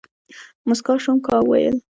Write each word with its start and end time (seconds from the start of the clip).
موسکا 0.67 0.93
شوم، 1.03 1.17
کا 1.25 1.35
ويل، 1.49 1.75